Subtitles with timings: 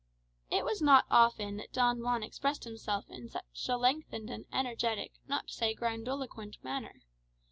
[0.49, 5.11] It was not often that Don Juan expressed himself in such a lengthened and energetic,
[5.27, 7.03] not to say grandiloquent manner.